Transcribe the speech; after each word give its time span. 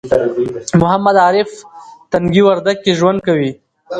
محمد 0.79 1.15
عارف 1.25 1.49
تنگي 2.11 2.41
وردک 2.47 2.77
کې 2.83 2.91
ژوند 2.99 3.19
کوي 3.27 3.51